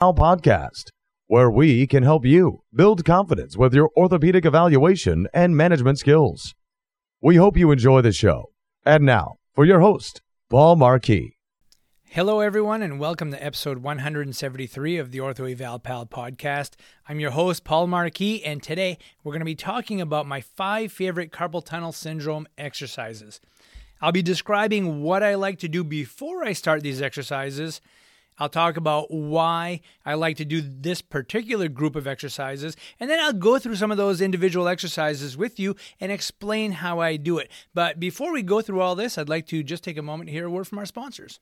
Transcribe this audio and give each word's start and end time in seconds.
podcast, 0.00 0.88
where 1.26 1.50
we 1.50 1.86
can 1.86 2.02
help 2.02 2.24
you 2.24 2.62
build 2.74 3.04
confidence 3.04 3.58
with 3.58 3.74
your 3.74 3.90
orthopedic 3.94 4.46
evaluation 4.46 5.28
and 5.34 5.54
management 5.54 5.98
skills. 5.98 6.54
We 7.20 7.36
hope 7.36 7.54
you 7.54 7.70
enjoy 7.70 8.00
the 8.00 8.10
show. 8.10 8.46
And 8.86 9.04
now, 9.04 9.34
for 9.54 9.66
your 9.66 9.80
host, 9.80 10.22
Paul 10.48 10.76
Marquis. 10.76 11.36
Hello, 12.04 12.40
everyone, 12.40 12.80
and 12.80 12.98
welcome 12.98 13.30
to 13.30 13.44
episode 13.44 13.82
173 13.82 14.96
of 14.96 15.10
the 15.10 15.18
Ortho 15.18 15.52
Eval 15.52 15.78
Pal 15.78 16.06
podcast. 16.06 16.76
I'm 17.06 17.20
your 17.20 17.32
host, 17.32 17.64
Paul 17.64 17.86
Marquis, 17.86 18.42
and 18.42 18.62
today 18.62 18.96
we're 19.22 19.32
going 19.32 19.40
to 19.40 19.44
be 19.44 19.54
talking 19.54 20.00
about 20.00 20.26
my 20.26 20.40
five 20.40 20.90
favorite 20.90 21.30
carpal 21.30 21.62
tunnel 21.62 21.92
syndrome 21.92 22.48
exercises. 22.56 23.38
I'll 24.00 24.12
be 24.12 24.22
describing 24.22 25.02
what 25.02 25.22
I 25.22 25.34
like 25.34 25.58
to 25.58 25.68
do 25.68 25.84
before 25.84 26.42
I 26.42 26.54
start 26.54 26.82
these 26.82 27.02
exercises. 27.02 27.82
I'll 28.40 28.48
talk 28.48 28.78
about 28.78 29.10
why 29.10 29.82
I 30.04 30.14
like 30.14 30.38
to 30.38 30.46
do 30.46 30.62
this 30.62 31.02
particular 31.02 31.68
group 31.68 31.94
of 31.94 32.06
exercises, 32.06 32.74
and 32.98 33.10
then 33.10 33.20
I'll 33.20 33.34
go 33.34 33.58
through 33.58 33.76
some 33.76 33.90
of 33.90 33.98
those 33.98 34.22
individual 34.22 34.66
exercises 34.66 35.36
with 35.36 35.60
you 35.60 35.76
and 36.00 36.10
explain 36.10 36.72
how 36.72 37.00
I 37.00 37.16
do 37.16 37.36
it. 37.36 37.50
But 37.74 38.00
before 38.00 38.32
we 38.32 38.42
go 38.42 38.62
through 38.62 38.80
all 38.80 38.94
this, 38.94 39.18
I'd 39.18 39.28
like 39.28 39.46
to 39.48 39.62
just 39.62 39.84
take 39.84 39.98
a 39.98 40.02
moment 40.02 40.28
to 40.28 40.32
hear 40.32 40.46
a 40.46 40.50
word 40.50 40.66
from 40.66 40.78
our 40.78 40.86
sponsors. 40.86 41.38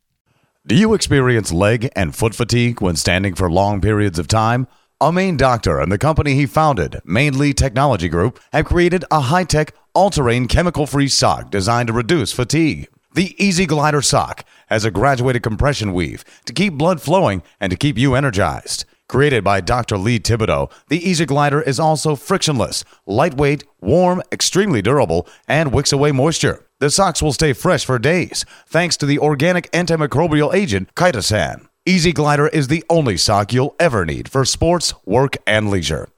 Do 0.66 0.75
you 0.75 0.92
experience 0.92 1.53
leg 1.53 1.89
and 1.95 2.16
foot 2.16 2.34
fatigue 2.34 2.83
when 2.83 2.97
standing 2.97 3.37
for 3.37 3.48
long 3.48 3.80
periods 3.80 4.19
of 4.19 4.27
time? 4.27 4.67
A 5.01 5.12
Maine 5.12 5.37
doctor 5.37 5.80
and 5.80 5.92
the 5.92 5.98
company 5.98 6.34
he 6.34 6.47
founded, 6.47 7.01
Mainly 7.05 7.55
Technology 7.55 8.09
Group, 8.09 8.41
have 8.53 8.65
created 8.65 9.05
a 9.12 9.20
high 9.20 9.45
tech, 9.45 9.73
all 9.95 10.11
terrain, 10.11 10.48
chemical 10.48 10.84
free 10.84 11.06
sock 11.06 11.53
designed 11.53 11.87
to 11.87 11.92
reduce 11.92 12.33
fatigue. 12.33 12.89
The 13.19 13.35
Easy 13.45 13.67
Glider 13.67 14.01
sock 14.01 14.45
has 14.69 14.85
a 14.85 14.93
graduated 14.93 15.43
compression 15.43 15.93
weave 15.93 16.25
to 16.45 16.53
keep 16.53 16.75
blood 16.75 17.03
flowing 17.03 17.43
and 17.59 17.69
to 17.73 17.77
keep 17.77 17.99
you 17.99 18.15
energized. 18.15 18.85
Created 19.09 19.43
by 19.43 19.61
Dr. 19.61 19.99
Lee 19.99 20.21
Thibodeau, 20.21 20.71
the 20.87 21.05
Easy 21.05 21.27
Glider 21.27 21.61
is 21.61 21.81
also 21.81 22.15
frictionless, 22.15 22.84
lightweight, 23.07 23.65
warm, 23.81 24.23
extremely 24.31 24.81
durable, 24.81 25.27
and 25.48 25.73
wicks 25.73 25.92
away 25.92 26.12
moisture. 26.12 26.65
The 26.79 26.91
socks 26.91 27.20
will 27.20 27.33
stay 27.33 27.55
fresh 27.55 27.84
for 27.84 27.98
days 27.98 28.45
thanks 28.69 28.97
to 28.98 29.07
the 29.07 29.19
organic 29.19 29.69
antimicrobial 29.73 30.55
agent 30.55 30.95
chitosan. 30.95 31.67
Easy 31.85 32.12
Glider 32.12 32.47
is 32.47 32.69
the 32.69 32.85
only 32.89 33.17
sock 33.17 33.53
you'll 33.53 33.75
ever 33.81 34.07
need 34.07 34.29
for 34.29 34.45
sports, 34.45 34.95
work, 35.05 35.37
and 35.45 35.70
leisure. 35.70 36.09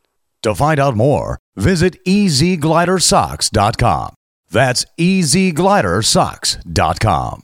To 0.42 0.55
find 0.55 0.78
out 0.78 0.96
more, 0.96 1.39
visit 1.56 1.96
easyglidersocks.com. 2.05 4.17
That's 4.50 4.84
easyglidersocks.com. 4.98 7.42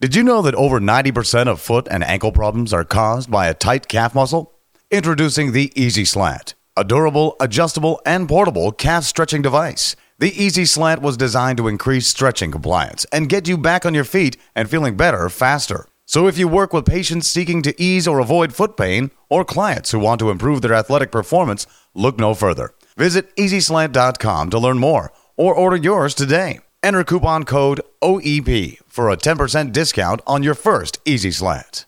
Did 0.00 0.14
you 0.14 0.22
know 0.22 0.42
that 0.42 0.54
over 0.54 0.78
90% 0.78 1.48
of 1.48 1.60
foot 1.60 1.88
and 1.90 2.04
ankle 2.04 2.30
problems 2.30 2.72
are 2.72 2.84
caused 2.84 3.32
by 3.32 3.48
a 3.48 3.54
tight 3.54 3.88
calf 3.88 4.14
muscle? 4.14 4.54
Introducing 4.92 5.50
the 5.50 5.72
Easy 5.74 6.04
Slant, 6.04 6.54
a 6.76 6.84
durable, 6.84 7.34
adjustable, 7.40 8.00
and 8.06 8.28
portable 8.28 8.70
calf 8.70 9.02
stretching 9.02 9.42
device. 9.42 9.96
The 10.20 10.30
Easy 10.30 10.64
Slant 10.64 11.02
was 11.02 11.16
designed 11.16 11.58
to 11.58 11.66
increase 11.66 12.06
stretching 12.06 12.52
compliance 12.52 13.06
and 13.12 13.28
get 13.28 13.48
you 13.48 13.58
back 13.58 13.84
on 13.84 13.92
your 13.92 14.04
feet 14.04 14.36
and 14.54 14.70
feeling 14.70 14.96
better 14.96 15.28
faster. 15.28 15.88
So 16.06 16.28
if 16.28 16.38
you 16.38 16.46
work 16.46 16.72
with 16.72 16.86
patients 16.86 17.26
seeking 17.26 17.60
to 17.62 17.74
ease 17.82 18.06
or 18.06 18.20
avoid 18.20 18.54
foot 18.54 18.76
pain 18.76 19.10
or 19.28 19.44
clients 19.44 19.90
who 19.90 19.98
want 19.98 20.20
to 20.20 20.30
improve 20.30 20.62
their 20.62 20.74
athletic 20.74 21.10
performance, 21.10 21.66
look 21.92 22.20
no 22.20 22.34
further. 22.34 22.72
Visit 22.96 23.34
easyslant.com 23.34 24.50
to 24.50 24.58
learn 24.60 24.78
more 24.78 25.10
or 25.38 25.54
order 25.54 25.76
yours 25.76 26.14
today. 26.14 26.60
Enter 26.82 27.04
coupon 27.04 27.44
code 27.44 27.80
OEP 28.02 28.80
for 28.86 29.08
a 29.10 29.16
10% 29.16 29.72
discount 29.72 30.20
on 30.26 30.42
your 30.42 30.54
first 30.54 31.00
Easy 31.06 31.30
Slant. 31.30 31.86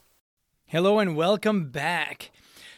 Hello, 0.65 0.99
and 0.99 1.17
welcome 1.17 1.71
back. 1.71 2.31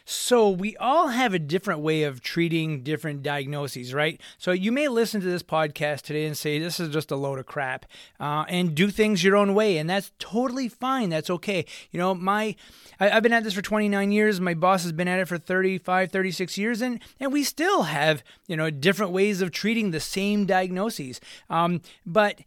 So, 0.04 0.50
we 0.50 0.76
all 0.76 1.08
have 1.08 1.34
a 1.34 1.38
different 1.38 1.80
way 1.80 2.02
of 2.02 2.20
treating 2.20 2.82
different 2.82 3.22
diagnoses, 3.22 3.94
right? 3.94 4.20
So, 4.38 4.52
you 4.52 4.72
may 4.72 4.88
listen 4.88 5.20
to 5.20 5.26
this 5.26 5.42
podcast 5.42 6.02
today 6.02 6.24
and 6.26 6.36
say, 6.36 6.58
This 6.58 6.80
is 6.80 6.88
just 6.88 7.10
a 7.10 7.16
load 7.16 7.38
of 7.38 7.46
crap, 7.46 7.86
uh, 8.18 8.44
and 8.48 8.74
do 8.74 8.90
things 8.90 9.22
your 9.22 9.36
own 9.36 9.54
way. 9.54 9.78
And 9.78 9.88
that's 9.88 10.12
totally 10.18 10.68
fine. 10.68 11.10
That's 11.10 11.30
okay. 11.30 11.64
You 11.90 11.98
know, 11.98 12.14
my. 12.14 12.56
I, 13.00 13.08
have 13.08 13.22
been 13.22 13.32
at 13.32 13.42
this 13.42 13.54
for 13.54 13.62
29 13.62 14.12
years. 14.12 14.40
My 14.40 14.54
boss 14.54 14.84
has 14.84 14.92
been 14.92 15.08
at 15.08 15.18
it 15.18 15.26
for 15.26 15.38
35, 15.38 16.12
36 16.12 16.58
years, 16.58 16.80
and, 16.80 17.00
and 17.18 17.32
we 17.32 17.42
still 17.42 17.84
have, 17.84 18.22
you 18.46 18.56
know, 18.56 18.70
different 18.70 19.10
ways 19.10 19.40
of 19.40 19.50
treating 19.50 19.90
the 19.90 19.98
same 19.98 20.46
diagnoses. 20.46 21.20
Um, 21.50 21.80
but 22.06 22.40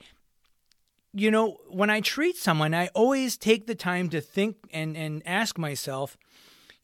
you 1.15 1.31
know, 1.31 1.57
when 1.69 1.89
I 1.89 2.01
treat 2.01 2.35
someone, 2.35 2.73
I 2.73 2.87
always 2.87 3.37
take 3.37 3.67
the 3.67 3.75
time 3.75 4.09
to 4.09 4.19
think 4.19 4.57
and, 4.73 4.97
and 4.97 5.23
ask 5.25 5.57
myself, 5.57 6.17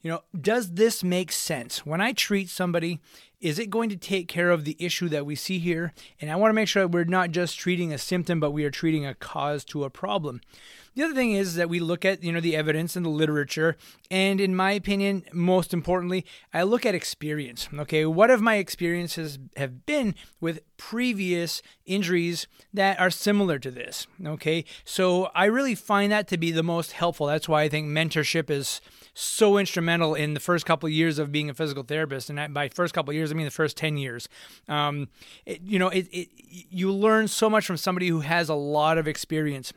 you 0.02 0.10
know, 0.10 0.22
does 0.38 0.72
this 0.72 1.04
make 1.04 1.30
sense? 1.30 1.86
When 1.86 2.00
I 2.00 2.12
treat 2.12 2.48
somebody, 2.48 3.00
is 3.40 3.58
it 3.58 3.70
going 3.70 3.88
to 3.90 3.96
take 3.96 4.28
care 4.28 4.50
of 4.50 4.64
the 4.64 4.76
issue 4.78 5.08
that 5.10 5.26
we 5.26 5.36
see 5.36 5.58
here? 5.58 5.92
And 6.20 6.30
I 6.30 6.36
want 6.36 6.50
to 6.50 6.54
make 6.54 6.68
sure 6.68 6.82
that 6.82 6.92
we're 6.92 7.04
not 7.04 7.30
just 7.30 7.58
treating 7.58 7.92
a 7.92 7.98
symptom, 7.98 8.40
but 8.40 8.50
we 8.50 8.64
are 8.64 8.70
treating 8.70 9.06
a 9.06 9.14
cause 9.14 9.64
to 9.66 9.84
a 9.84 9.90
problem. 9.90 10.40
The 10.94 11.04
other 11.04 11.14
thing 11.14 11.32
is 11.32 11.54
that 11.54 11.68
we 11.68 11.80
look 11.80 12.04
at, 12.04 12.22
you 12.22 12.32
know, 12.32 12.40
the 12.40 12.54
evidence 12.54 12.96
and 12.96 13.06
the 13.06 13.10
literature, 13.10 13.76
and 14.10 14.40
in 14.40 14.54
my 14.54 14.72
opinion, 14.72 15.24
most 15.32 15.72
importantly, 15.72 16.26
I 16.52 16.64
look 16.64 16.84
at 16.84 16.94
experience. 16.94 17.68
Okay, 17.74 18.04
what 18.04 18.28
have 18.28 18.42
my 18.42 18.56
experiences 18.56 19.38
have 19.56 19.86
been 19.86 20.14
with 20.40 20.60
previous 20.76 21.62
injuries 21.86 22.46
that 22.74 23.00
are 23.00 23.10
similar 23.10 23.58
to 23.58 23.70
this? 23.70 24.06
Okay, 24.24 24.64
so 24.84 25.30
I 25.34 25.46
really 25.46 25.74
find 25.74 26.12
that 26.12 26.28
to 26.28 26.36
be 26.36 26.52
the 26.52 26.62
most 26.62 26.92
helpful. 26.92 27.26
That's 27.26 27.48
why 27.48 27.62
I 27.62 27.68
think 27.68 27.88
mentorship 27.88 28.50
is 28.50 28.80
so 29.14 29.58
instrumental 29.58 30.14
in 30.14 30.34
the 30.34 30.40
first 30.40 30.66
couple 30.66 30.86
of 30.86 30.92
years 30.92 31.18
of 31.18 31.32
being 31.32 31.50
a 31.50 31.54
physical 31.54 31.82
therapist. 31.82 32.30
And 32.30 32.52
by 32.52 32.68
first 32.68 32.94
couple 32.94 33.10
of 33.10 33.16
years, 33.16 33.30
I 33.30 33.34
mean 33.34 33.44
the 33.44 33.50
first 33.50 33.76
10 33.76 33.96
years. 33.96 34.28
Um, 34.68 35.08
it, 35.44 35.60
you 35.62 35.78
know, 35.78 35.88
it, 35.88 36.08
it, 36.12 36.28
you 36.36 36.92
learn 36.92 37.28
so 37.28 37.50
much 37.50 37.66
from 37.66 37.76
somebody 37.76 38.08
who 38.08 38.20
has 38.20 38.48
a 38.48 38.54
lot 38.54 38.98
of 38.98 39.06
experience. 39.06 39.72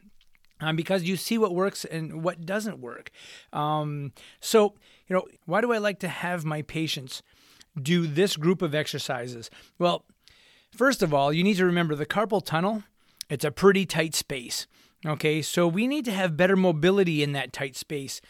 Um, 0.61 0.77
because 0.77 1.03
you 1.03 1.17
see 1.17 1.37
what 1.37 1.53
works 1.53 1.83
and 1.83 2.23
what 2.23 2.45
doesn't 2.45 2.79
work. 2.79 3.11
Um, 3.51 4.13
so, 4.39 4.75
you 5.07 5.13
know, 5.13 5.27
why 5.45 5.59
do 5.59 5.73
I 5.73 5.79
like 5.79 5.99
to 5.99 6.07
have 6.07 6.45
my 6.45 6.61
patients 6.61 7.21
do 7.79 8.07
this 8.07 8.37
group 8.37 8.61
of 8.61 8.73
exercises? 8.73 9.49
Well, 9.77 10.05
first 10.71 11.03
of 11.03 11.13
all, 11.13 11.33
you 11.33 11.43
need 11.43 11.57
to 11.57 11.65
remember 11.65 11.93
the 11.93 12.05
carpal 12.05 12.43
tunnel, 12.43 12.83
it's 13.29 13.43
a 13.43 13.51
pretty 13.51 13.85
tight 13.85 14.15
space. 14.15 14.65
Okay, 15.05 15.41
so 15.41 15.67
we 15.67 15.87
need 15.87 16.05
to 16.05 16.11
have 16.11 16.37
better 16.37 16.55
mobility 16.55 17.21
in 17.21 17.33
that 17.33 17.53
tight 17.53 17.75
space. 17.75 18.21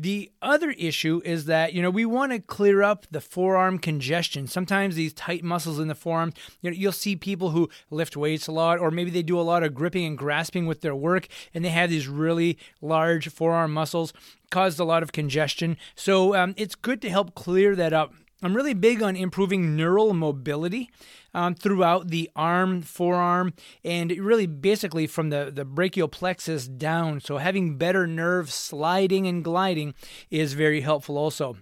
The 0.00 0.30
other 0.40 0.70
issue 0.70 1.20
is 1.24 1.46
that, 1.46 1.72
you 1.72 1.82
know, 1.82 1.90
we 1.90 2.04
want 2.04 2.30
to 2.30 2.38
clear 2.38 2.84
up 2.84 3.04
the 3.10 3.20
forearm 3.20 3.80
congestion. 3.80 4.46
Sometimes 4.46 4.94
these 4.94 5.12
tight 5.12 5.42
muscles 5.42 5.80
in 5.80 5.88
the 5.88 5.94
forearm, 5.96 6.32
you 6.60 6.70
know, 6.70 6.76
you'll 6.76 6.92
see 6.92 7.16
people 7.16 7.50
who 7.50 7.68
lift 7.90 8.16
weights 8.16 8.46
a 8.46 8.52
lot, 8.52 8.78
or 8.78 8.92
maybe 8.92 9.10
they 9.10 9.24
do 9.24 9.40
a 9.40 9.42
lot 9.42 9.64
of 9.64 9.74
gripping 9.74 10.04
and 10.04 10.16
grasping 10.16 10.66
with 10.66 10.82
their 10.82 10.94
work, 10.94 11.26
and 11.52 11.64
they 11.64 11.70
have 11.70 11.90
these 11.90 12.06
really 12.06 12.56
large 12.80 13.28
forearm 13.28 13.72
muscles, 13.72 14.12
caused 14.52 14.78
a 14.78 14.84
lot 14.84 15.02
of 15.02 15.10
congestion. 15.10 15.76
So 15.96 16.32
um, 16.36 16.54
it's 16.56 16.76
good 16.76 17.02
to 17.02 17.10
help 17.10 17.34
clear 17.34 17.74
that 17.74 17.92
up. 17.92 18.14
I'm 18.40 18.54
really 18.54 18.74
big 18.74 19.02
on 19.02 19.16
improving 19.16 19.74
neural 19.74 20.14
mobility 20.14 20.90
um, 21.34 21.56
throughout 21.56 22.08
the 22.08 22.30
arm, 22.36 22.82
forearm, 22.82 23.52
and 23.82 24.12
really 24.12 24.46
basically 24.46 25.08
from 25.08 25.30
the, 25.30 25.50
the 25.52 25.64
brachial 25.64 26.06
plexus 26.06 26.68
down. 26.68 27.20
So 27.20 27.38
having 27.38 27.78
better 27.78 28.06
nerve 28.06 28.52
sliding 28.52 29.26
and 29.26 29.42
gliding 29.42 29.94
is 30.30 30.52
very 30.52 30.82
helpful 30.82 31.18
also. 31.18 31.56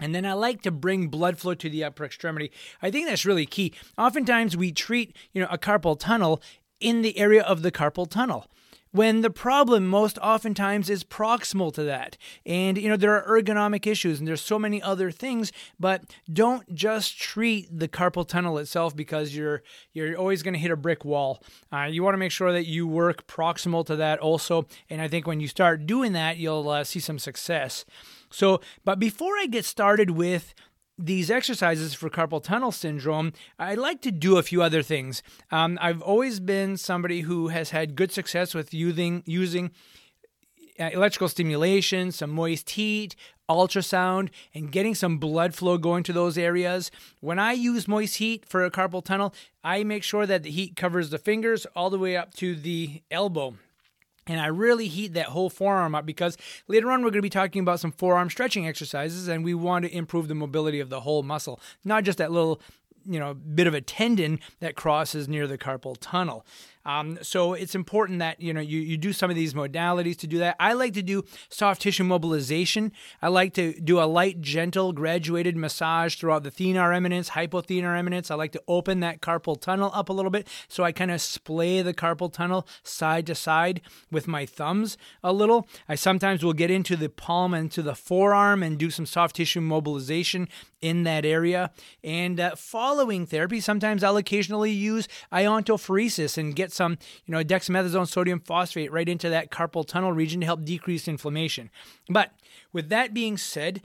And 0.00 0.14
then 0.14 0.26
I 0.26 0.32
like 0.32 0.62
to 0.62 0.70
bring 0.70 1.08
blood 1.08 1.38
flow 1.38 1.54
to 1.54 1.70
the 1.70 1.84
upper 1.84 2.04
extremity. 2.04 2.50
I 2.82 2.90
think 2.90 3.06
that's 3.06 3.24
really 3.26 3.46
key. 3.46 3.74
Oftentimes 3.96 4.56
we 4.56 4.72
treat, 4.72 5.16
you 5.32 5.40
know, 5.40 5.48
a 5.50 5.58
carpal 5.58 5.98
tunnel 5.98 6.42
in 6.80 7.02
the 7.02 7.18
area 7.18 7.42
of 7.42 7.62
the 7.62 7.72
carpal 7.72 8.08
tunnel 8.08 8.46
when 8.92 9.20
the 9.20 9.30
problem 9.30 9.86
most 9.86 10.18
oftentimes 10.18 10.90
is 10.90 11.04
proximal 11.04 11.72
to 11.74 11.82
that. 11.84 12.16
And 12.46 12.78
you 12.78 12.88
know 12.88 12.96
there 12.96 13.22
are 13.22 13.40
ergonomic 13.40 13.86
issues 13.86 14.18
and 14.18 14.28
there's 14.28 14.40
so 14.40 14.58
many 14.58 14.82
other 14.82 15.10
things, 15.10 15.52
but 15.78 16.02
don't 16.32 16.74
just 16.74 17.18
treat 17.18 17.66
the 17.70 17.88
carpal 17.88 18.26
tunnel 18.26 18.58
itself 18.58 18.94
because 18.96 19.34
you're 19.34 19.62
you're 19.92 20.16
always 20.16 20.42
going 20.42 20.54
to 20.54 20.60
hit 20.60 20.70
a 20.70 20.76
brick 20.76 21.04
wall. 21.04 21.42
Uh, 21.72 21.84
you 21.84 22.02
want 22.02 22.14
to 22.14 22.18
make 22.18 22.32
sure 22.32 22.52
that 22.52 22.66
you 22.66 22.86
work 22.86 23.26
proximal 23.26 23.84
to 23.86 23.96
that 23.96 24.18
also, 24.18 24.66
and 24.90 25.00
I 25.00 25.08
think 25.08 25.26
when 25.26 25.40
you 25.40 25.48
start 25.48 25.86
doing 25.86 26.12
that, 26.12 26.36
you'll 26.36 26.68
uh, 26.68 26.84
see 26.84 27.00
some 27.00 27.18
success. 27.18 27.84
So, 28.30 28.60
but 28.84 28.98
before 28.98 29.38
I 29.38 29.46
get 29.46 29.64
started 29.64 30.10
with 30.10 30.54
these 30.98 31.30
exercises 31.30 31.94
for 31.94 32.10
carpal 32.10 32.42
tunnel 32.42 32.72
syndrome, 32.72 33.32
I 33.58 33.74
like 33.74 34.02
to 34.02 34.10
do 34.10 34.36
a 34.36 34.42
few 34.42 34.62
other 34.62 34.82
things. 34.82 35.22
Um, 35.50 35.78
I've 35.80 36.02
always 36.02 36.40
been 36.40 36.76
somebody 36.76 37.20
who 37.20 37.48
has 37.48 37.70
had 37.70 37.94
good 37.94 38.10
success 38.10 38.54
with 38.54 38.74
using 38.74 39.22
using 39.24 39.70
uh, 40.80 40.90
electrical 40.92 41.28
stimulation, 41.28 42.12
some 42.12 42.30
moist 42.30 42.70
heat, 42.70 43.14
ultrasound, 43.48 44.30
and 44.54 44.70
getting 44.70 44.94
some 44.94 45.18
blood 45.18 45.54
flow 45.54 45.78
going 45.78 46.02
to 46.04 46.12
those 46.12 46.36
areas. 46.36 46.90
When 47.20 47.38
I 47.38 47.52
use 47.52 47.88
moist 47.88 48.16
heat 48.16 48.44
for 48.46 48.64
a 48.64 48.70
carpal 48.70 49.04
tunnel, 49.04 49.34
I 49.64 49.84
make 49.84 50.02
sure 50.02 50.26
that 50.26 50.42
the 50.42 50.50
heat 50.50 50.76
covers 50.76 51.10
the 51.10 51.18
fingers 51.18 51.66
all 51.74 51.90
the 51.90 51.98
way 51.98 52.16
up 52.16 52.34
to 52.34 52.54
the 52.54 53.02
elbow. 53.10 53.54
And 54.28 54.40
I 54.40 54.46
really 54.46 54.88
heat 54.88 55.14
that 55.14 55.26
whole 55.26 55.50
forearm 55.50 55.94
up 55.94 56.06
because 56.06 56.36
later 56.68 56.90
on 56.90 57.00
we're 57.00 57.10
going 57.10 57.18
to 57.18 57.22
be 57.22 57.30
talking 57.30 57.62
about 57.62 57.80
some 57.80 57.92
forearm 57.92 58.30
stretching 58.30 58.66
exercises 58.66 59.26
and 59.26 59.44
we 59.44 59.54
want 59.54 59.84
to 59.84 59.94
improve 59.94 60.28
the 60.28 60.34
mobility 60.34 60.80
of 60.80 60.90
the 60.90 61.00
whole 61.00 61.22
muscle, 61.22 61.60
not 61.84 62.04
just 62.04 62.18
that 62.18 62.30
little 62.30 62.60
you 63.06 63.18
know 63.18 63.34
bit 63.34 63.66
of 63.66 63.74
a 63.74 63.80
tendon 63.80 64.38
that 64.60 64.76
crosses 64.76 65.28
near 65.28 65.46
the 65.46 65.58
carpal 65.58 65.96
tunnel. 66.00 66.44
Um, 66.88 67.18
so 67.20 67.52
it's 67.52 67.74
important 67.74 68.18
that 68.20 68.40
you 68.40 68.54
know 68.54 68.62
you, 68.62 68.80
you 68.80 68.96
do 68.96 69.12
some 69.12 69.28
of 69.28 69.36
these 69.36 69.52
modalities 69.52 70.16
to 70.20 70.26
do 70.26 70.38
that. 70.38 70.56
I 70.58 70.72
like 70.72 70.94
to 70.94 71.02
do 71.02 71.22
soft 71.50 71.82
tissue 71.82 72.02
mobilization. 72.02 72.92
I 73.20 73.28
like 73.28 73.52
to 73.54 73.78
do 73.78 74.00
a 74.00 74.08
light, 74.08 74.40
gentle, 74.40 74.94
graduated 74.94 75.54
massage 75.54 76.16
throughout 76.16 76.44
the 76.44 76.50
thenar 76.50 76.96
eminence, 76.96 77.30
hypothenar 77.30 77.96
eminence. 77.96 78.30
I 78.30 78.36
like 78.36 78.52
to 78.52 78.62
open 78.66 79.00
that 79.00 79.20
carpal 79.20 79.60
tunnel 79.60 79.90
up 79.92 80.08
a 80.08 80.14
little 80.14 80.30
bit, 80.30 80.48
so 80.66 80.82
I 80.82 80.92
kind 80.92 81.10
of 81.10 81.20
splay 81.20 81.82
the 81.82 81.92
carpal 81.92 82.32
tunnel 82.32 82.66
side 82.82 83.26
to 83.26 83.34
side 83.34 83.82
with 84.10 84.26
my 84.26 84.46
thumbs 84.46 84.96
a 85.22 85.34
little. 85.34 85.68
I 85.90 85.94
sometimes 85.94 86.42
will 86.42 86.54
get 86.54 86.70
into 86.70 86.96
the 86.96 87.10
palm 87.10 87.52
and 87.52 87.70
to 87.72 87.82
the 87.82 87.94
forearm 87.94 88.62
and 88.62 88.78
do 88.78 88.88
some 88.88 89.04
soft 89.04 89.36
tissue 89.36 89.60
mobilization 89.60 90.48
in 90.80 91.02
that 91.04 91.24
area. 91.24 91.70
And 92.02 92.38
uh, 92.40 92.54
following 92.56 93.26
therapy, 93.26 93.60
sometimes 93.60 94.02
I'll 94.02 94.16
occasionally 94.16 94.70
use 94.70 95.08
iontophoresis 95.32 96.38
and 96.38 96.54
get 96.54 96.72
some, 96.78 96.96
you 97.26 97.32
know, 97.32 97.44
dexamethasone 97.44 98.08
sodium 98.08 98.40
phosphate 98.40 98.90
right 98.90 99.08
into 99.08 99.28
that 99.28 99.50
carpal 99.50 99.86
tunnel 99.86 100.12
region 100.12 100.40
to 100.40 100.46
help 100.46 100.64
decrease 100.64 101.06
inflammation. 101.06 101.68
But 102.08 102.32
with 102.72 102.88
that 102.88 103.12
being 103.12 103.36
said, 103.36 103.82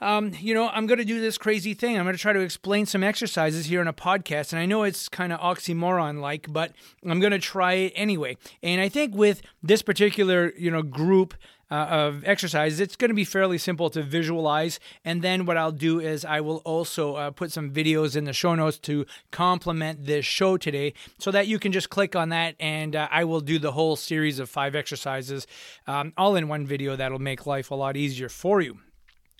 um, 0.00 0.32
you 0.38 0.52
know, 0.52 0.68
I'm 0.68 0.86
going 0.86 0.98
to 0.98 1.04
do 1.04 1.20
this 1.20 1.38
crazy 1.38 1.72
thing. 1.72 1.96
I'm 1.96 2.04
going 2.04 2.14
to 2.14 2.20
try 2.20 2.34
to 2.34 2.40
explain 2.40 2.84
some 2.84 3.02
exercises 3.02 3.66
here 3.66 3.80
in 3.80 3.88
a 3.88 3.94
podcast. 3.94 4.52
And 4.52 4.60
I 4.60 4.66
know 4.66 4.82
it's 4.82 5.08
kind 5.08 5.32
of 5.32 5.40
oxymoron 5.40 6.20
like, 6.20 6.52
but 6.52 6.72
I'm 7.08 7.18
going 7.18 7.32
to 7.32 7.38
try 7.38 7.74
it 7.74 7.92
anyway. 7.96 8.36
And 8.62 8.80
I 8.80 8.90
think 8.90 9.14
with 9.14 9.40
this 9.62 9.80
particular, 9.80 10.52
you 10.58 10.70
know, 10.70 10.82
group, 10.82 11.34
uh, 11.70 11.74
of 11.74 12.24
exercises, 12.24 12.80
it's 12.80 12.96
going 12.96 13.08
to 13.10 13.14
be 13.14 13.24
fairly 13.24 13.58
simple 13.58 13.90
to 13.90 14.02
visualize. 14.02 14.78
And 15.04 15.22
then 15.22 15.46
what 15.46 15.56
I'll 15.56 15.72
do 15.72 16.00
is 16.00 16.24
I 16.24 16.40
will 16.40 16.58
also 16.58 17.14
uh, 17.16 17.30
put 17.30 17.52
some 17.52 17.70
videos 17.70 18.16
in 18.16 18.24
the 18.24 18.32
show 18.32 18.54
notes 18.54 18.78
to 18.80 19.06
complement 19.30 20.06
this 20.06 20.24
show 20.24 20.56
today 20.56 20.94
so 21.18 21.30
that 21.30 21.46
you 21.46 21.58
can 21.58 21.72
just 21.72 21.90
click 21.90 22.14
on 22.14 22.28
that 22.30 22.54
and 22.60 22.94
uh, 22.94 23.08
I 23.10 23.24
will 23.24 23.40
do 23.40 23.58
the 23.58 23.72
whole 23.72 23.96
series 23.96 24.38
of 24.38 24.48
five 24.48 24.74
exercises 24.74 25.46
um, 25.86 26.12
all 26.16 26.36
in 26.36 26.48
one 26.48 26.66
video 26.66 26.96
that'll 26.96 27.18
make 27.18 27.46
life 27.46 27.70
a 27.70 27.74
lot 27.74 27.96
easier 27.96 28.28
for 28.28 28.60
you. 28.60 28.78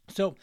So, 0.09 0.37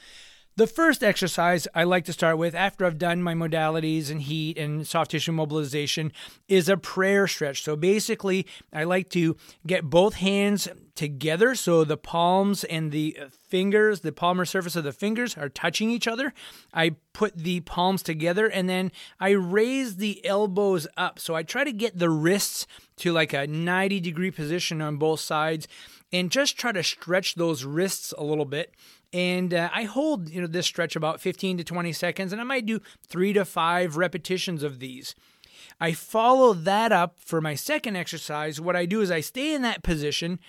the 0.56 0.68
first 0.68 1.04
exercise 1.04 1.68
I 1.74 1.84
like 1.84 2.06
to 2.06 2.14
start 2.14 2.38
with 2.38 2.54
after 2.54 2.86
I've 2.86 2.98
done 2.98 3.24
my 3.24 3.34
modalities 3.34 4.12
and 4.12 4.22
heat 4.22 4.58
and 4.58 4.86
soft 4.88 5.12
tissue 5.12 5.32
mobilization 5.32 6.12
is 6.48 6.70
a 6.70 6.78
prayer 6.78 7.28
stretch. 7.28 7.64
So 7.64 7.76
basically, 7.76 8.46
I 8.72 8.84
like 8.84 9.10
to 9.10 9.36
get 9.66 9.90
both 9.90 10.16
hands 10.16 10.68
together 10.96 11.56
so 11.56 11.84
the 11.84 11.98
palms 11.98 12.64
and 12.66 12.92
the 12.92 13.18
fingers, 13.48 14.02
the 14.02 14.12
palmar 14.12 14.46
surface 14.46 14.76
of 14.76 14.84
the 14.84 14.92
fingers 14.92 15.36
are 15.36 15.50
touching 15.50 15.90
each 15.90 16.08
other. 16.08 16.34
I 16.72 16.98
put 17.14 17.36
the 17.36 17.62
palms 17.62 18.04
together 18.04 18.48
and 18.48 18.70
then 18.70 18.92
I 19.20 19.32
raise 19.32 19.96
the 19.96 20.24
elbows 20.26 20.88
up. 20.98 21.18
So 21.18 21.34
I 21.34 21.42
try 21.42 21.64
to 21.64 21.72
get 21.72 21.98
the 21.98 22.12
wrists 22.12 22.68
to 22.98 23.12
like 23.12 23.34
a 23.34 23.48
90 23.48 24.00
degree 24.02 24.32
position 24.32 24.82
on 24.82 24.98
both 24.98 25.20
sides 25.20 25.68
and 26.12 26.30
just 26.30 26.58
try 26.58 26.72
to 26.72 26.84
stretch 26.84 27.36
those 27.36 27.64
wrists 27.64 28.14
a 28.18 28.24
little 28.24 28.46
bit 28.46 28.76
and 29.14 29.54
uh, 29.54 29.70
I 29.72 29.84
hold 29.84 30.30
you 30.30 30.42
know 30.42 30.48
this 30.48 30.66
stretch 30.66 30.96
about 30.96 31.22
15 31.22 31.60
to 31.60 31.64
20 31.64 31.94
seconds, 31.94 32.34
and 32.34 32.42
I 32.42 32.44
might 32.44 32.66
do 32.66 32.82
three 33.08 33.32
to 33.34 33.46
five 33.46 33.96
repetitions 33.96 34.64
of 34.64 34.80
these. 34.80 35.16
I 35.80 35.94
follow 35.94 36.54
that 36.54 36.92
up 36.92 37.20
for 37.20 37.40
my 37.40 37.56
second 37.56 37.96
exercise. 37.96 38.60
What 38.60 38.76
I 38.76 38.86
do 38.86 39.02
is 39.02 39.12
I 39.12 39.22
stay 39.22 39.54
in 39.54 39.62
that 39.62 39.84
position, 39.84 40.40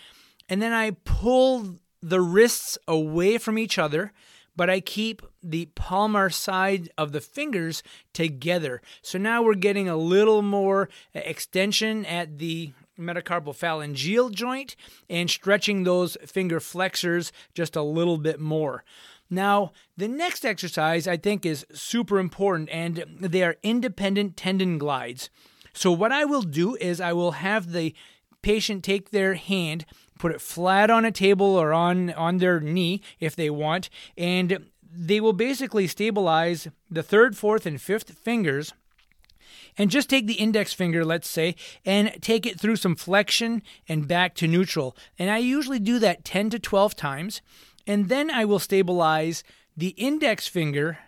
and 0.49 0.61
then 0.61 0.73
I 0.73 0.93
pull 1.05 1.77
the 2.03 2.21
wrists 2.21 2.79
away 2.89 3.39
from 3.39 3.59
each 3.59 3.79
other, 3.79 4.13
but 4.57 4.69
I 4.69 4.81
keep 4.81 5.23
the 5.43 5.67
palmar 5.75 6.31
side 6.31 6.91
of 6.99 7.13
the 7.13 7.21
fingers 7.21 7.83
together. 8.13 8.81
So 9.03 9.19
now 9.19 9.43
we're 9.43 9.55
getting 9.55 9.89
a 9.89 9.97
little 9.97 10.43
more 10.43 10.89
extension 11.15 12.05
at 12.07 12.39
the 12.39 12.73
metacarpophalangeal 12.99 14.33
joint 14.33 14.77
and 15.09 15.31
stretching 15.31 15.85
those 15.85 16.17
finger 16.27 16.61
flexors 16.61 17.33
just 17.55 17.77
a 17.77 17.83
little 17.83 18.19
bit 18.19 18.41
more. 18.41 18.85
Now, 19.31 19.73
the 19.97 20.09
next 20.09 20.45
exercise 20.45 21.09
I 21.09 21.17
think 21.17 21.47
is 21.47 21.67
super 21.73 22.19
important, 22.19 22.69
and 22.71 23.05
they 23.21 23.43
are 23.43 23.57
independent 23.63 24.37
tendon 24.37 24.79
glides. 24.79 25.31
So, 25.73 25.91
what 25.91 26.13
I 26.13 26.25
will 26.25 26.43
do 26.43 26.77
is 26.77 27.01
I 27.01 27.13
will 27.13 27.33
have 27.33 27.73
the 27.73 27.95
patient 28.43 28.85
take 28.85 29.11
their 29.11 29.35
hand, 29.35 29.87
put 30.19 30.33
it 30.33 30.41
flat 30.41 30.91
on 30.91 31.05
a 31.05 31.11
table 31.11 31.57
or 31.57 31.73
on, 31.73 32.13
on 32.13 32.39
their 32.39 32.61
knee 32.61 33.01
if 33.19 33.35
they 33.35 33.51
want, 33.51 33.89
and 34.17 34.67
they 34.83 35.21
will 35.21 35.33
basically 35.33 35.89
stabilize 35.89 36.69
the 36.91 37.03
third, 37.03 37.37
fourth, 37.37 37.67
and 37.67 37.81
fifth 37.81 38.17
fingers 38.19 38.73
and 39.77 39.91
just 39.91 40.09
take 40.09 40.27
the 40.27 40.35
index 40.35 40.73
finger, 40.73 41.05
let's 41.05 41.29
say, 41.29 41.57
and 41.85 42.17
take 42.21 42.47
it 42.47 42.61
through 42.61 42.77
some 42.77 42.97
flexion 42.97 43.63
and 43.89 44.09
back 44.09 44.35
to 44.37 44.47
neutral. 44.47 44.97
And 45.19 45.31
I 45.31 45.39
usually 45.39 45.79
do 45.79 45.99
that 45.99 46.25
10 46.25 46.51
to 46.51 46.59
12 46.59 46.95
times. 46.95 47.43
And 47.87 48.09
then 48.09 48.31
I 48.31 48.45
will 48.45 48.59
stabilize 48.59 49.45
the 49.77 49.89
index 49.91 50.47
finger, 50.47 50.99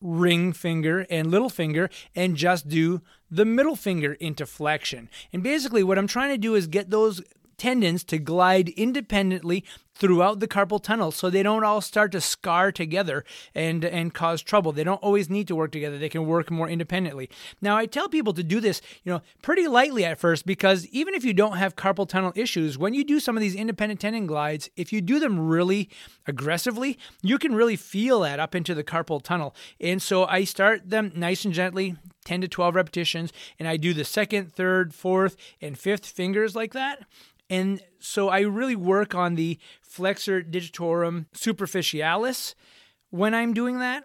ring 0.00 0.52
finger, 0.52 1.06
and 1.08 1.30
little 1.30 1.48
finger, 1.48 1.88
and 2.14 2.36
just 2.36 2.68
do 2.68 3.00
the 3.30 3.44
middle 3.44 3.76
finger 3.76 4.14
into 4.14 4.46
flexion. 4.46 5.08
And 5.32 5.42
basically, 5.42 5.82
what 5.82 5.98
I'm 5.98 6.06
trying 6.06 6.30
to 6.30 6.38
do 6.38 6.54
is 6.54 6.66
get 6.66 6.90
those 6.90 7.22
tendons 7.56 8.04
to 8.04 8.18
glide 8.18 8.68
independently 8.70 9.64
throughout 9.98 10.40
the 10.40 10.48
carpal 10.48 10.82
tunnel 10.82 11.10
so 11.10 11.30
they 11.30 11.42
don't 11.42 11.64
all 11.64 11.80
start 11.80 12.12
to 12.12 12.20
scar 12.20 12.70
together 12.70 13.24
and 13.54 13.84
and 13.84 14.12
cause 14.12 14.42
trouble. 14.42 14.72
They 14.72 14.84
don't 14.84 15.02
always 15.02 15.30
need 15.30 15.48
to 15.48 15.56
work 15.56 15.72
together. 15.72 15.98
They 15.98 16.08
can 16.08 16.26
work 16.26 16.50
more 16.50 16.68
independently. 16.68 17.30
Now 17.60 17.76
I 17.76 17.86
tell 17.86 18.08
people 18.08 18.32
to 18.34 18.42
do 18.42 18.60
this, 18.60 18.82
you 19.04 19.12
know, 19.12 19.22
pretty 19.42 19.66
lightly 19.66 20.04
at 20.04 20.18
first 20.18 20.46
because 20.46 20.86
even 20.88 21.14
if 21.14 21.24
you 21.24 21.32
don't 21.32 21.56
have 21.56 21.76
carpal 21.76 22.08
tunnel 22.08 22.32
issues, 22.34 22.76
when 22.76 22.94
you 22.94 23.04
do 23.04 23.20
some 23.20 23.36
of 23.36 23.40
these 23.40 23.54
independent 23.54 24.00
tendon 24.00 24.26
glides, 24.26 24.68
if 24.76 24.92
you 24.92 25.00
do 25.00 25.18
them 25.18 25.40
really 25.40 25.88
aggressively, 26.26 26.98
you 27.22 27.38
can 27.38 27.54
really 27.54 27.76
feel 27.76 28.20
that 28.20 28.40
up 28.40 28.54
into 28.54 28.74
the 28.74 28.84
carpal 28.84 29.22
tunnel. 29.22 29.54
And 29.80 30.02
so 30.02 30.26
I 30.26 30.44
start 30.44 30.90
them 30.90 31.12
nice 31.14 31.44
and 31.44 31.54
gently, 31.54 31.96
10 32.24 32.42
to 32.42 32.48
12 32.48 32.74
repetitions, 32.74 33.32
and 33.58 33.68
I 33.68 33.76
do 33.76 33.94
the 33.94 34.04
second, 34.04 34.52
third, 34.52 34.94
fourth, 34.94 35.36
and 35.60 35.78
fifth 35.78 36.06
fingers 36.06 36.54
like 36.54 36.72
that. 36.72 37.06
And 37.48 37.80
so 37.98 38.28
I 38.28 38.40
really 38.40 38.76
work 38.76 39.14
on 39.14 39.34
the 39.34 39.58
flexor 39.82 40.42
digitorum 40.42 41.26
superficialis 41.34 42.54
when 43.10 43.34
I'm 43.34 43.54
doing 43.54 43.78
that. 43.78 44.04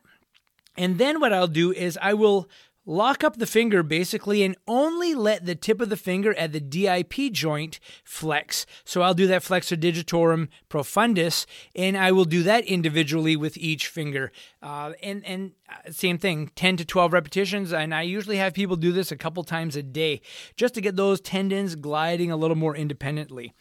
And 0.78 0.98
then 0.98 1.20
what 1.20 1.34
I'll 1.34 1.48
do 1.48 1.72
is 1.72 1.98
I 2.02 2.14
will 2.14 2.50
Lock 2.86 3.24
up 3.24 3.38
the 3.38 3.46
finger 3.46 3.84
basically 3.84 4.42
and 4.42 4.56
only 4.68 5.14
let 5.14 5.46
the 5.46 5.54
tip 5.54 5.80
of 5.82 5.90
the 5.90 5.98
finger 5.98 6.34
at 6.34 6.52
the 6.52 6.60
DIP 6.60 7.32
joint 7.32 7.80
flex. 8.04 8.66
So 8.84 9.04
I'll 9.04 9.14
do 9.14 9.28
that 9.28 9.44
flexor 9.44 9.76
digitorum 9.76 10.48
profundus 10.68 11.46
and 11.76 11.96
I 11.96 12.12
will 12.12 12.26
do 12.26 12.42
that 12.44 12.66
individually 12.66 13.36
with 13.36 13.56
each 13.56 13.88
finger. 13.88 14.32
Uh, 14.64 14.94
and, 15.04 15.24
and 15.26 15.52
uh, 15.70 15.92
same 15.92 16.18
thing, 16.18 16.52
10 16.56 16.78
to 16.78 16.86
12 16.86 17.14
repetitions. 17.14 17.72
And 17.72 17.94
I 17.94 18.02
usually 18.02 18.38
have 18.38 18.56
people 18.56 18.76
do 18.76 18.92
this 18.92 19.12
a 19.12 19.18
couple 19.18 19.44
times 19.44 19.76
a 19.76 19.84
day 19.84 20.22
just 20.56 20.74
to 20.74 20.82
get 20.82 20.96
those 20.96 21.22
tendons 21.22 21.76
gliding 21.76 22.32
a 22.32 22.36
little 22.36 22.58
more 22.58 22.76
independently. 22.76 23.54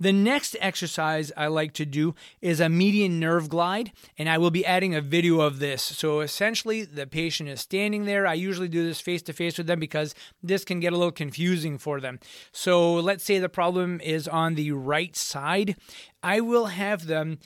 The 0.00 0.12
next 0.12 0.56
exercise 0.60 1.32
I 1.36 1.48
like 1.48 1.72
to 1.74 1.84
do 1.84 2.14
is 2.40 2.60
a 2.60 2.68
median 2.68 3.18
nerve 3.18 3.48
glide, 3.48 3.90
and 4.16 4.28
I 4.28 4.38
will 4.38 4.52
be 4.52 4.64
adding 4.64 4.94
a 4.94 5.00
video 5.00 5.40
of 5.40 5.58
this. 5.58 5.82
So 5.82 6.20
essentially, 6.20 6.84
the 6.84 7.06
patient 7.06 7.48
is 7.48 7.60
standing 7.60 8.04
there. 8.04 8.24
I 8.24 8.34
usually 8.34 8.68
do 8.68 8.86
this 8.86 9.00
face 9.00 9.22
to 9.22 9.32
face 9.32 9.58
with 9.58 9.66
them 9.66 9.80
because 9.80 10.14
this 10.40 10.64
can 10.64 10.78
get 10.78 10.92
a 10.92 10.96
little 10.96 11.10
confusing 11.10 11.78
for 11.78 12.00
them. 12.00 12.20
So 12.52 12.94
let's 12.94 13.24
say 13.24 13.40
the 13.40 13.48
problem 13.48 14.00
is 14.00 14.28
on 14.28 14.54
the 14.54 14.70
right 14.70 15.16
side. 15.16 15.76
I 16.22 16.40
will 16.40 16.66
have 16.66 17.06
them 17.06 17.38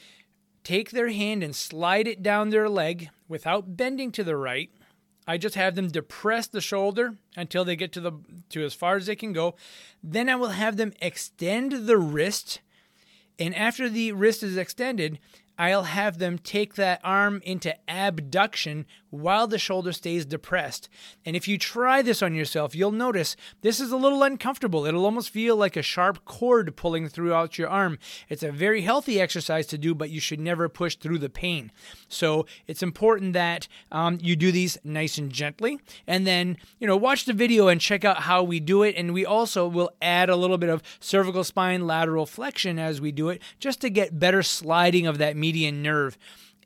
take 0.62 0.90
their 0.90 1.08
hand 1.08 1.42
and 1.42 1.56
slide 1.56 2.06
it 2.06 2.22
down 2.22 2.50
their 2.50 2.68
leg 2.68 3.08
without 3.28 3.76
bending 3.76 4.12
to 4.12 4.24
the 4.24 4.36
right 4.36 4.70
I 5.26 5.38
just 5.38 5.54
have 5.54 5.74
them 5.74 5.88
depress 5.88 6.46
the 6.46 6.60
shoulder 6.60 7.16
until 7.36 7.64
they 7.64 7.76
get 7.76 7.92
to 7.92 8.00
the 8.00 8.12
to 8.50 8.64
as 8.64 8.74
far 8.74 8.96
as 8.96 9.06
they 9.06 9.16
can 9.16 9.32
go. 9.32 9.54
Then 10.02 10.28
I 10.28 10.36
will 10.36 10.48
have 10.48 10.76
them 10.76 10.92
extend 11.00 11.86
the 11.86 11.98
wrist. 11.98 12.60
And 13.38 13.54
after 13.54 13.88
the 13.88 14.12
wrist 14.12 14.42
is 14.42 14.56
extended, 14.56 15.18
I'll 15.58 15.84
have 15.84 16.18
them 16.18 16.38
take 16.38 16.74
that 16.74 17.00
arm 17.04 17.40
into 17.44 17.74
abduction 17.88 18.86
while 19.10 19.46
the 19.46 19.58
shoulder 19.58 19.92
stays 19.92 20.24
depressed. 20.24 20.88
And 21.26 21.36
if 21.36 21.46
you 21.46 21.58
try 21.58 22.00
this 22.00 22.22
on 22.22 22.34
yourself, 22.34 22.74
you'll 22.74 22.92
notice 22.92 23.36
this 23.60 23.78
is 23.78 23.92
a 23.92 23.96
little 23.96 24.22
uncomfortable. 24.22 24.86
It'll 24.86 25.04
almost 25.04 25.28
feel 25.28 25.54
like 25.54 25.76
a 25.76 25.82
sharp 25.82 26.24
cord 26.24 26.74
pulling 26.76 27.08
throughout 27.08 27.58
your 27.58 27.68
arm. 27.68 27.98
It's 28.30 28.42
a 28.42 28.50
very 28.50 28.80
healthy 28.80 29.20
exercise 29.20 29.66
to 29.66 29.78
do, 29.78 29.94
but 29.94 30.08
you 30.08 30.18
should 30.18 30.40
never 30.40 30.66
push 30.70 30.96
through 30.96 31.18
the 31.18 31.28
pain. 31.28 31.70
So 32.08 32.46
it's 32.66 32.82
important 32.82 33.34
that 33.34 33.68
um, 33.90 34.18
you 34.22 34.34
do 34.34 34.50
these 34.50 34.78
nice 34.82 35.18
and 35.18 35.30
gently. 35.30 35.78
And 36.06 36.26
then, 36.26 36.56
you 36.78 36.86
know, 36.86 36.96
watch 36.96 37.26
the 37.26 37.34
video 37.34 37.68
and 37.68 37.82
check 37.82 38.06
out 38.06 38.22
how 38.22 38.42
we 38.42 38.60
do 38.60 38.82
it. 38.82 38.94
And 38.96 39.12
we 39.12 39.26
also 39.26 39.68
will 39.68 39.90
add 40.00 40.30
a 40.30 40.36
little 40.36 40.58
bit 40.58 40.70
of 40.70 40.82
cervical 41.00 41.44
spine 41.44 41.86
lateral 41.86 42.24
flexion 42.24 42.78
as 42.78 42.98
we 42.98 43.12
do 43.12 43.28
it, 43.28 43.42
just 43.58 43.82
to 43.82 43.90
get 43.90 44.18
better 44.18 44.42
sliding 44.42 45.06
of 45.06 45.18
that 45.18 45.36
median 45.42 45.82
nerve. 45.82 46.16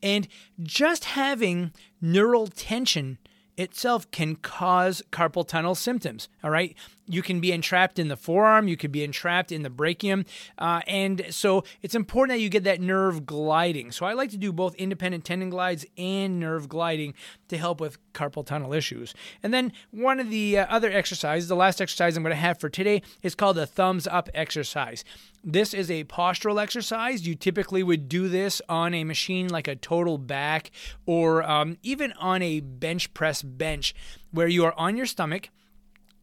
And 0.01 0.27
just 0.61 1.05
having 1.05 1.73
neural 1.99 2.47
tension 2.47 3.17
itself 3.57 4.09
can 4.11 4.35
cause 4.35 5.01
carpal 5.11 5.45
tunnel 5.45 5.75
symptoms. 5.75 6.29
All 6.43 6.51
right. 6.51 6.75
You 7.07 7.21
can 7.21 7.39
be 7.39 7.51
entrapped 7.51 7.99
in 7.99 8.09
the 8.09 8.17
forearm, 8.17 8.67
you 8.67 8.77
could 8.77 8.91
be 8.91 9.03
entrapped 9.03 9.51
in 9.51 9.63
the 9.63 9.69
brachium. 9.69 10.25
Uh, 10.57 10.81
and 10.87 11.25
so 11.29 11.63
it's 11.81 11.95
important 11.95 12.37
that 12.37 12.41
you 12.41 12.49
get 12.49 12.63
that 12.65 12.81
nerve 12.81 13.25
gliding. 13.25 13.91
So 13.91 14.05
I 14.05 14.13
like 14.13 14.29
to 14.31 14.37
do 14.37 14.51
both 14.51 14.75
independent 14.75 15.23
tendon 15.23 15.49
glides 15.49 15.85
and 15.97 16.39
nerve 16.39 16.67
gliding 16.67 17.13
to 17.47 17.57
help 17.57 17.79
with 17.79 17.97
carpal 18.13 18.45
tunnel 18.45 18.73
issues. 18.73 19.13
And 19.41 19.53
then 19.53 19.71
one 19.91 20.19
of 20.19 20.29
the 20.29 20.59
uh, 20.59 20.65
other 20.69 20.91
exercises, 20.91 21.47
the 21.47 21.55
last 21.55 21.81
exercise 21.81 22.17
I'm 22.17 22.23
going 22.23 22.31
to 22.31 22.35
have 22.35 22.59
for 22.59 22.69
today, 22.69 23.01
is 23.23 23.35
called 23.35 23.57
the 23.57 23.65
thumbs 23.65 24.07
up 24.07 24.29
exercise. 24.33 25.03
This 25.43 25.73
is 25.73 25.89
a 25.89 26.03
postural 26.05 26.61
exercise. 26.61 27.25
You 27.25 27.35
typically 27.35 27.83
would 27.83 28.09
do 28.09 28.27
this 28.27 28.61
on 28.67 28.93
a 28.93 29.03
machine 29.05 29.47
like 29.47 29.67
a 29.67 29.75
total 29.75 30.17
back 30.17 30.71
or 31.05 31.43
um, 31.43 31.77
even 31.83 32.11
on 32.13 32.41
a 32.41 32.59
bench 32.59 33.13
press 33.13 33.41
bench 33.41 33.95
where 34.31 34.47
you 34.47 34.65
are 34.65 34.77
on 34.77 34.97
your 34.97 35.05
stomach. 35.05 35.49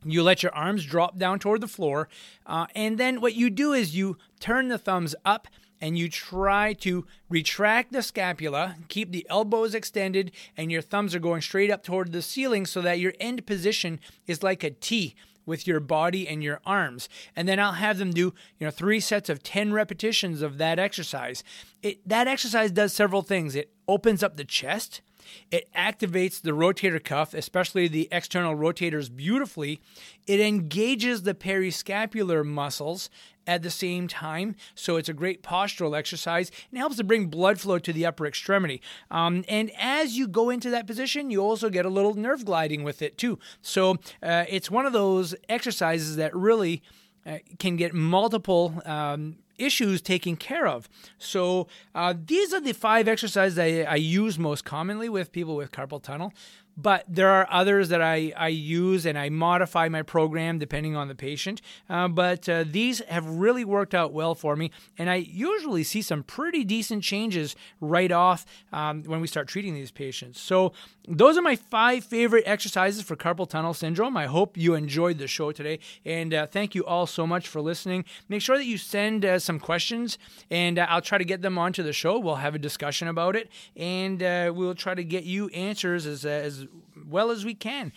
You 0.04 0.22
let 0.22 0.42
your 0.42 0.54
arms 0.54 0.84
drop 0.84 1.18
down 1.18 1.38
toward 1.38 1.60
the 1.60 1.68
floor. 1.68 2.08
Uh, 2.46 2.66
and 2.74 2.98
then 2.98 3.20
what 3.20 3.34
you 3.34 3.50
do 3.50 3.72
is 3.72 3.96
you 3.96 4.16
turn 4.40 4.68
the 4.68 4.78
thumbs 4.78 5.14
up 5.24 5.48
and 5.80 5.98
you 5.98 6.08
try 6.08 6.72
to 6.72 7.04
retract 7.28 7.92
the 7.92 8.02
scapula, 8.02 8.76
keep 8.88 9.12
the 9.12 9.26
elbows 9.28 9.74
extended, 9.74 10.32
and 10.56 10.70
your 10.70 10.82
thumbs 10.82 11.14
are 11.14 11.20
going 11.20 11.42
straight 11.42 11.70
up 11.70 11.82
toward 11.82 12.12
the 12.12 12.22
ceiling 12.22 12.64
so 12.64 12.80
that 12.80 12.98
your 12.98 13.12
end 13.20 13.44
position 13.46 14.00
is 14.26 14.42
like 14.42 14.62
a 14.62 14.70
T 14.70 15.14
with 15.46 15.66
your 15.66 15.80
body 15.80 16.26
and 16.26 16.42
your 16.42 16.60
arms. 16.64 17.08
And 17.36 17.48
then 17.48 17.60
I'll 17.60 17.72
have 17.72 17.98
them 17.98 18.12
do, 18.12 18.32
you 18.58 18.66
know, 18.66 18.70
three 18.70 19.00
sets 19.00 19.28
of 19.28 19.42
10 19.42 19.72
repetitions 19.72 20.42
of 20.42 20.58
that 20.58 20.78
exercise. 20.78 21.44
It, 21.82 22.06
that 22.08 22.28
exercise 22.28 22.70
does 22.70 22.92
several 22.92 23.22
things. 23.22 23.54
It 23.54 23.70
opens 23.86 24.22
up 24.22 24.36
the 24.36 24.44
chest. 24.44 25.02
It 25.50 25.68
activates 25.74 26.40
the 26.40 26.52
rotator 26.52 27.02
cuff, 27.02 27.34
especially 27.34 27.88
the 27.88 28.08
external 28.10 28.54
rotators, 28.54 29.14
beautifully. 29.14 29.80
It 30.26 30.40
engages 30.40 31.22
the 31.22 31.34
periscapular 31.34 32.44
muscles 32.44 33.10
at 33.46 33.62
the 33.62 33.70
same 33.70 34.08
time. 34.08 34.56
So 34.74 34.96
it's 34.96 35.08
a 35.08 35.12
great 35.12 35.42
postural 35.42 35.96
exercise 35.96 36.50
and 36.70 36.78
helps 36.78 36.96
to 36.96 37.04
bring 37.04 37.26
blood 37.26 37.60
flow 37.60 37.78
to 37.78 37.92
the 37.92 38.06
upper 38.06 38.26
extremity. 38.26 38.80
Um, 39.10 39.44
and 39.48 39.70
as 39.78 40.16
you 40.16 40.28
go 40.28 40.50
into 40.50 40.70
that 40.70 40.86
position, 40.86 41.30
you 41.30 41.40
also 41.40 41.68
get 41.68 41.86
a 41.86 41.90
little 41.90 42.14
nerve 42.14 42.44
gliding 42.44 42.84
with 42.84 43.02
it 43.02 43.18
too. 43.18 43.38
So 43.62 43.98
uh, 44.22 44.44
it's 44.48 44.70
one 44.70 44.86
of 44.86 44.92
those 44.92 45.34
exercises 45.48 46.16
that 46.16 46.34
really 46.34 46.82
uh, 47.26 47.38
can 47.58 47.76
get 47.76 47.94
multiple 47.94 48.82
um, 48.84 49.36
issues 49.58 50.00
taken 50.02 50.36
care 50.36 50.66
of. 50.66 50.88
So 51.18 51.68
uh, 51.94 52.14
these 52.26 52.52
are 52.52 52.60
the 52.60 52.72
five 52.72 53.08
exercises 53.08 53.58
I, 53.58 53.82
I 53.82 53.96
use 53.96 54.38
most 54.38 54.64
commonly 54.64 55.08
with 55.08 55.32
people 55.32 55.56
with 55.56 55.72
carpal 55.72 56.02
tunnel. 56.02 56.32
But 56.76 57.04
there 57.08 57.30
are 57.30 57.46
others 57.50 57.88
that 57.90 58.02
I, 58.02 58.32
I 58.36 58.48
use 58.48 59.06
and 59.06 59.18
I 59.18 59.28
modify 59.28 59.88
my 59.88 60.02
program 60.02 60.58
depending 60.58 60.96
on 60.96 61.08
the 61.08 61.14
patient. 61.14 61.60
Uh, 61.88 62.08
but 62.08 62.48
uh, 62.48 62.64
these 62.66 63.00
have 63.08 63.26
really 63.26 63.64
worked 63.64 63.94
out 63.94 64.12
well 64.12 64.34
for 64.34 64.56
me. 64.56 64.70
And 64.98 65.08
I 65.08 65.16
usually 65.16 65.84
see 65.84 66.02
some 66.02 66.22
pretty 66.22 66.64
decent 66.64 67.02
changes 67.02 67.56
right 67.80 68.10
off 68.10 68.44
um, 68.72 69.02
when 69.04 69.20
we 69.20 69.26
start 69.26 69.48
treating 69.48 69.74
these 69.74 69.90
patients. 69.90 70.40
So, 70.40 70.72
those 71.06 71.36
are 71.36 71.42
my 71.42 71.56
five 71.56 72.04
favorite 72.04 72.44
exercises 72.46 73.02
for 73.02 73.14
carpal 73.14 73.48
tunnel 73.48 73.74
syndrome. 73.74 74.16
I 74.16 74.26
hope 74.26 74.56
you 74.56 74.74
enjoyed 74.74 75.18
the 75.18 75.26
show 75.26 75.52
today. 75.52 75.78
And 76.04 76.32
uh, 76.32 76.46
thank 76.46 76.74
you 76.74 76.84
all 76.84 77.06
so 77.06 77.26
much 77.26 77.46
for 77.46 77.60
listening. 77.60 78.06
Make 78.28 78.40
sure 78.40 78.56
that 78.56 78.64
you 78.64 78.78
send 78.78 79.24
uh, 79.24 79.38
some 79.38 79.60
questions 79.60 80.16
and 80.50 80.78
uh, 80.78 80.86
I'll 80.88 81.02
try 81.02 81.18
to 81.18 81.24
get 81.24 81.42
them 81.42 81.58
onto 81.58 81.82
the 81.82 81.92
show. 81.92 82.18
We'll 82.18 82.36
have 82.36 82.54
a 82.54 82.58
discussion 82.58 83.08
about 83.08 83.36
it 83.36 83.50
and 83.76 84.22
uh, 84.22 84.52
we'll 84.54 84.74
try 84.74 84.94
to 84.94 85.04
get 85.04 85.24
you 85.24 85.48
answers 85.48 86.06
as, 86.06 86.24
as 86.24 86.63
well 87.08 87.30
as 87.30 87.44
we 87.44 87.54
can. 87.54 87.92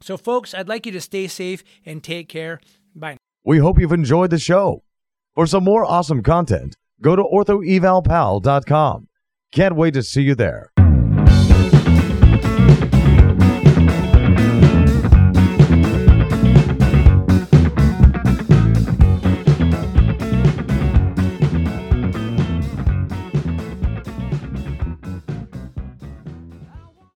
So, 0.00 0.16
folks, 0.16 0.54
I'd 0.54 0.68
like 0.68 0.86
you 0.86 0.92
to 0.92 1.00
stay 1.00 1.26
safe 1.26 1.64
and 1.84 2.02
take 2.02 2.28
care. 2.28 2.60
Bye. 2.94 3.16
We 3.44 3.58
hope 3.58 3.78
you've 3.78 3.92
enjoyed 3.92 4.30
the 4.30 4.38
show. 4.38 4.82
For 5.34 5.46
some 5.46 5.64
more 5.64 5.84
awesome 5.84 6.22
content, 6.22 6.76
go 7.00 7.16
to 7.16 7.22
orthoevalpal.com. 7.22 9.08
Can't 9.52 9.76
wait 9.76 9.94
to 9.94 10.02
see 10.02 10.22
you 10.22 10.34
there. 10.34 10.72